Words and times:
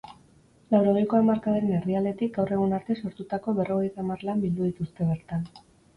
Laurogeiko 0.75 1.17
hamarkadaren 1.19 1.75
erdialdetik 1.81 2.33
gaur 2.37 2.53
egun 2.57 2.73
arte 2.79 2.97
sortutako 3.03 3.55
berrogeita 3.61 4.03
hamar 4.05 4.25
lan 4.31 4.43
bildu 4.47 4.71
dituzte 4.71 5.09
bertan. 5.13 5.47